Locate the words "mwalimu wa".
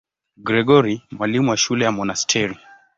1.11-1.57